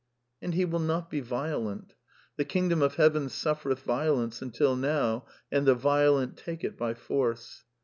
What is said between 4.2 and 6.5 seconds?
until now, and the violent